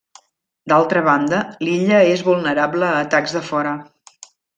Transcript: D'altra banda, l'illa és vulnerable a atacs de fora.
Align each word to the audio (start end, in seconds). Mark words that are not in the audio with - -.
D'altra 0.71 1.01
banda, 1.07 1.41
l'illa 1.67 1.99
és 2.13 2.23
vulnerable 2.29 2.87
a 2.87 3.03
atacs 3.03 3.37
de 3.37 3.43
fora. 3.51 3.75